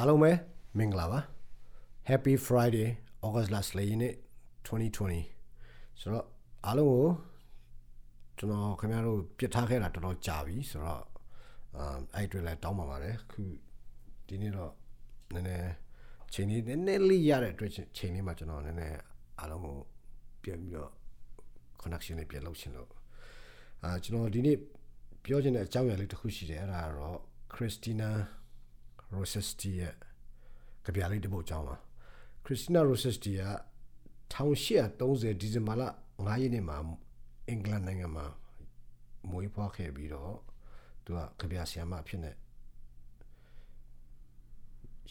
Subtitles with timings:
[0.00, 0.32] အားလုံးပဲ
[0.78, 1.20] မင်္ဂလာပါ
[2.10, 2.88] Happy Friday
[3.26, 4.14] August last လေးနေ့
[4.66, 6.26] 2020ဆိုတော့
[6.66, 7.06] အားလုံးကို
[8.38, 11.02] ကျွန်တော်ခင်ဗျားတို့ပြစ်ထားခဲ့တာတော်တော်ကြာပြီဆိုတော့
[11.76, 13.40] အာအဲ့တွေလည်းတောင်းပါပါတယ်ခု
[14.28, 14.72] ဒီနေ့တော့
[15.34, 15.70] နည်းနည်း
[16.34, 18.98] ချိန်လေးနည်းနည်းလေးရတဲ့အတွက်ချိန်လေးမှာကျွန်တော်နည်းနည်း
[19.38, 19.76] အားလုံးကို
[20.42, 20.90] ပြန်ပြီးတော့
[21.82, 22.88] connection လေးပြန်လုပ်ချင်လို့
[23.82, 24.56] အာကျွန်တော်ဒီနေ့
[25.24, 27.18] ပြောချင်တဲ့အကြောင်းအရာလေးတစ်ခုရှိတယ်အဲ့ဒါကတော့
[27.54, 28.10] Christina
[29.16, 29.94] Rossetti ရဲ့
[30.84, 31.76] ကြပြလေးတစ်ပုဒ်ကြောင်းပါ
[32.44, 33.44] Christina Rossetti က
[34.32, 35.82] 1830ဒီဇင်ဘာလ
[36.16, 36.76] 9ရက်နေ့မှာ
[37.48, 38.26] အင်္ဂလန်နိုင်ငံမှာ
[39.30, 40.34] မွေးဖွားခဲ့ပြီးတော့
[41.04, 42.34] သူကကြပြဆရာမအဖြစ်နဲ့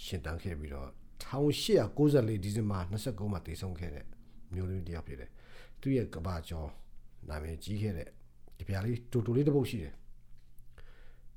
[0.03, 0.89] ရှင်တန်းခဲ့ပြီးတော့
[1.29, 4.05] 1894ဒီဇင်ဘာ29မှာတည်ဆုံခဲ့တဲ့
[4.53, 5.31] မျိုးသမီးတစ်ယောက်ဖြစ်တယ်
[5.81, 6.69] သူရဲ့ကဘာကျော်
[7.29, 8.09] နာမည်ကြီးခဲ့တဲ့
[8.57, 9.93] ကြပြလေးတူတူလေးတစ်ပုဒ်ရှိတယ်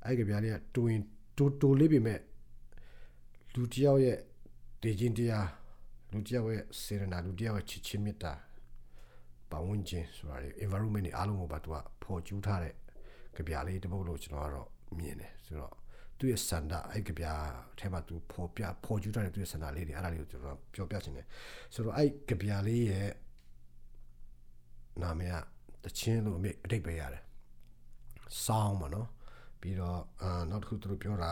[0.05, 1.01] အဲ့ကြပြလေးကတူရင်
[1.37, 2.19] တူတူလေးပေမဲ့
[3.55, 4.17] လူတယောက်ရဲ့
[4.83, 5.49] ဒေချင်းတရား
[6.11, 8.33] လူတယောက်ရဲ့စေရနာလူတယောက်ရဲ့ချစ်ချင်းမေတ္တာ
[9.49, 12.73] ပတ်ဝန်းကျင်ဆိုတာတွေ environment တွေအားလုံးကိုပါသူကဖော်ကျူးထားတဲ့
[13.35, 14.67] ကြပြလေးတစ်ပုဒ်လို့ကျွန်တော်ကတော့
[14.99, 15.73] မြင်တယ်ဆိုတော့
[16.17, 17.25] သူ့ရဲ့စန္ဒအဲ့ကြပြ
[17.79, 21.25] အဲမှာသူဖော်ပြဖော်ကျူးထားတဲ့သူ့ရဲ့စန္ဒလေးတွေအဲ့ဒါလေးကိုကျွန်တော်ပြောပြချင်တယ်
[21.73, 23.09] ဆိုတော့အဲ့ကြပြလေးရဲ့
[25.01, 25.35] နာမည်က
[25.85, 27.23] တချင်းလို့အမိအတိတ်ပဲရတယ်
[28.45, 29.07] sound ပါနော်
[29.61, 31.31] ပြီးတော့အာနောက်တစ်ခုသူတို့ပြောတာ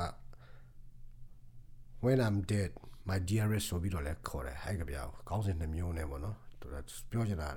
[2.03, 2.71] when i'm dead
[3.09, 6.65] my dearest ဆိုပြီးတော့လဲခေါ်တယ်ဟဲ့ကြပြောင်းကောင်းစဉ်နှမျိုးနဲ့ပေါ့နော်သူ
[7.11, 7.49] ပြောချင်တာ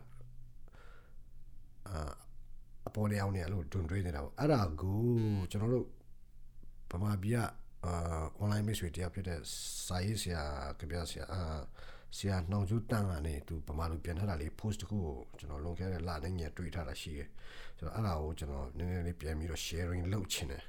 [1.89, 2.13] အာ
[2.89, 5.01] အပေါ်လေအောင်နေအဲ့လိုတွန်တွေးနေတာပေါ့အဲ့ဒါကို
[5.51, 5.87] ကျွန်တော်တို့
[6.91, 7.39] ဗမာပြည်က
[7.85, 7.95] အာ
[8.41, 9.41] online မိတ်ဆွေတယောက်ဖြစ်တဲ့
[9.87, 10.43] စာရေးဆရာ
[10.79, 11.41] ကြပြောင်းဆရာအာ
[12.17, 17.29] ဆရာနှောင်ကျူးတန်းကနေသူဗမာလူပြန်ထားတာလေး post တခုကိုကျွန်တော်လွန်ခဲ့တဲ့လနဲ့ညတွေ့ထားတာရှိတယ်
[17.79, 20.63] ဆိုတော့အဲ့ဒါကိုကျွန်တော်နည်းနည်းလေးပြန်ပြီးတော့ sharing လုပ်ချင်တယ်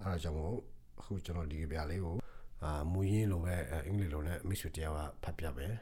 [0.00, 0.56] အဲ့ဒါကြောင့်မို့
[1.00, 2.14] အခုကျွန်တော်ဒီကြပြလေးကို
[2.64, 3.54] အာမူရင်းလိုပဲ
[3.86, 5.74] အင်္ဂလိပ်လိုနဲ့မိတ်ဆွေတယောက်ကဖတ်ပြမယ်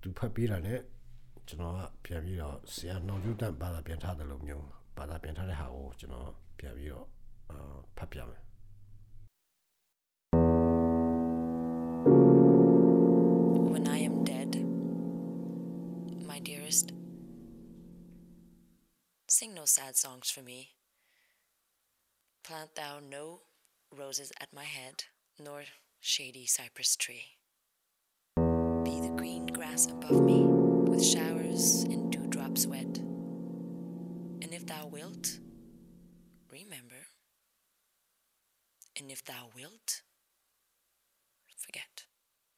[0.00, 0.80] သူဖတ်ပြီးတာနဲ့
[1.48, 4.66] ကျွန်တော်ကပြန်ပြီးတော့ဆရာနှောင်ကျူးတန်းဘာသာပြန်ထားတယ်လို့မျိုး
[4.98, 7.06] ဘာသာပြန်ထားတဲ့ဟာကိုကျွန်တော်ပြန်ပြီးတော့
[7.50, 8.42] အာဖတ်ပြမယ်
[13.72, 14.50] when I am dead,
[16.30, 16.92] my dearest.
[19.28, 20.70] Sing no sad songs for me.
[22.44, 23.24] Plant thou no
[23.96, 25.04] roses at my head,
[25.42, 25.62] nor
[26.00, 27.24] shady cypress tree.
[28.36, 32.98] Be the green grass above me, with showers and dewdrops wet.
[34.40, 35.38] And if thou wilt,
[36.50, 37.06] remember.
[38.98, 40.02] And if thou wilt,
[41.56, 42.04] forget.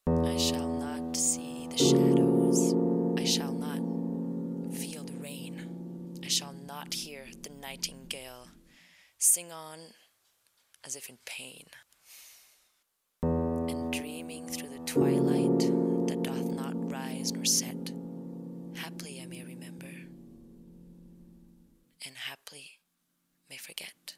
[0.06, 2.74] I shall not see the shadows.
[3.18, 3.80] I shall not
[4.74, 6.20] feel the rain.
[6.24, 8.48] I shall not hear the nightingale
[9.18, 9.78] sing on
[10.84, 11.66] as if in pain,
[13.22, 15.60] and dreaming through the twilight
[16.08, 17.92] that doth not rise nor set,
[18.74, 19.92] haply I may remember,
[22.06, 22.80] and haply
[23.48, 24.16] may forget.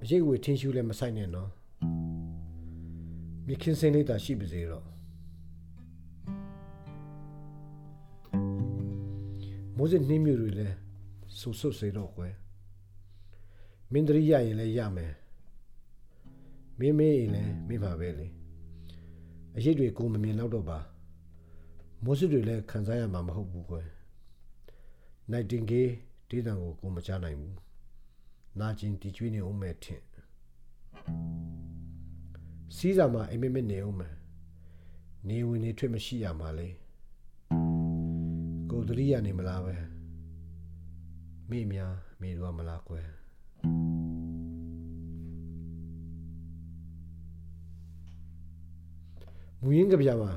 [0.02, 1.50] အရေးဝေထင်းရှူးလည်းမဆိုင်နဲ့နော်
[3.46, 4.86] မြခင်စင်းလေးသာရှိပါစေတော့
[9.76, 10.74] မိုးစနှင်းမြူတွေလည်း
[11.38, 12.34] ဆူဆွတ်စေတော့ကွယ်
[13.92, 15.12] မင်းတရိရရင်လည်းရမယ်
[16.78, 18.26] မင်းမေးရင်လည်းမိပါပဲလေ
[19.56, 20.78] အရေးတွေကိုမမြင်တော့တော့ပါ
[22.04, 23.88] မိုးစစ်တွေလည်းခံစားရမှာမဟုတ်ဘူးကွယ်။
[25.30, 25.90] နိုင်တင်ကေး
[26.34, 27.54] ဒေသံကိုကိုမချနိုင်ဘူး။
[28.60, 30.02] နာကျင်တီကျွေးနေအောင်မဲ့ထင်။
[32.76, 34.14] စီးစာမှာအိမ်မက်မက်နေအောင်မယ်။
[35.28, 36.68] နေဝင်နေထွက်မရှိရမှာလေ။
[38.70, 39.74] ကိုတရိယာနေမလားပဲ။
[41.50, 43.06] မိများမိတော့မလားကွယ်။
[49.62, 50.32] မူရင်းကြပြမှာ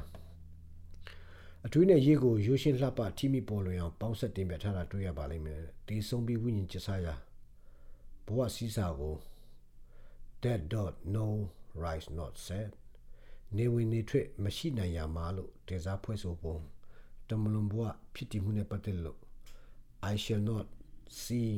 [1.69, 7.13] အထွေးနဲ့ရေးကိုရိုးရှင်းလှပထိမိပေါ်လွင်အောင်ပေါင်းဆက်တင်ပြထားတာတွေ့ရပါလိမ့်မယ်။ဒီဆုံးပြီးဝိညာဉ်ကျစားရာ
[8.25, 9.15] ဘဝစည်းစာကို
[10.43, 11.27] that dot no
[11.83, 12.69] rise not set
[13.57, 16.57] နေဝင်နေထွက်မရှိနိုင်ရမှာလို့တင်စားဖွဲ့ဆိုပုံ
[17.29, 17.83] တမလွန်ဘဝ
[18.13, 19.19] ဖြစ်တည်မှုနဲ့ပတ်သက်လို့
[20.11, 20.65] I shall not
[21.23, 21.51] see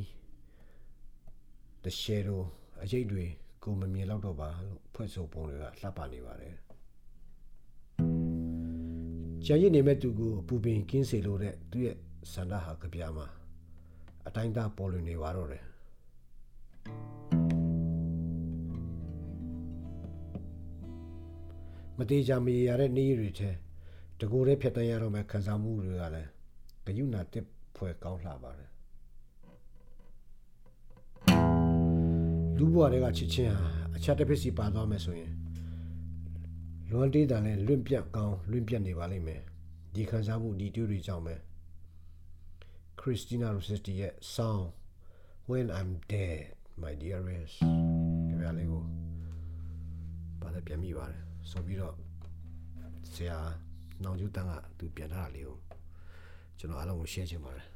[1.83, 2.41] the shadow
[2.83, 3.25] အရေးတွေ
[3.63, 6.55] ကိုမမြင်တော့တော့ပါလို့ဖွဲ့ဆိုပုံတွေကလှပနေပါတယ်။
[9.45, 11.95] ကြံရည်နေမဲ့သူကိုပူပင်ကင်းစေလိုတဲ့သူရဲ့
[12.31, 13.27] ဆန္ဒဟာကြပြမှာ
[14.27, 15.63] အတိုင်းသားပေါ်လွင်နေပါတော့တယ်
[21.97, 23.51] မတိကြမရရတဲ့နေ့တွေထဲ
[24.19, 26.29] တကူတည်းဖြတ်တန်းရတော့မဲ့ခံစားမှုတွေကလည်း
[26.85, 27.45] ဂယုဏတက်
[27.75, 28.69] ဖွဲ့ကောင်းလှပါတယ်
[32.57, 35.33] လူဘွားတွေကချစ်ချင်းဟာအချက်တစ်ဖက်စီပါသွားမယ်ဆိုရင်
[36.91, 39.41] လွန်တေးတန်နဲ့လွင့်ပြတ်ကောင်းလွင့်ပြတ်နေပါလိမ့်မယ်
[39.93, 41.35] ဒီခံစားမှုဒီတွေ့တွေကြောင့်ပဲ
[42.99, 44.61] Christina Rossetti ရဲ့ song
[45.49, 46.41] When I'm Dead
[46.81, 47.55] My Dearest
[48.27, 48.83] ကြပြလေးကို
[50.41, 51.21] ပါလည်းပြန်မိပါတယ်
[51.51, 51.95] ဆိုပြီးတော့
[53.13, 53.37] ဆရာ
[54.03, 55.57] နောင်ကျူတန်းကသူပြန်ထားတာလေးကို
[56.59, 57.67] ကျွန်တော်အားလုံးကို share ချင်ပါတယ်